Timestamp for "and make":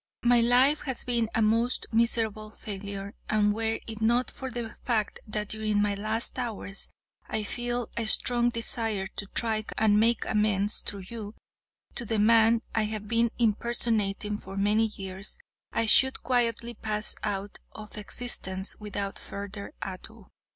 9.77-10.25